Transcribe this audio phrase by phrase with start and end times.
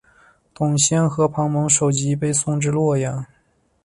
[0.55, 3.23] 董宪和庞萌首级被送至洛阳。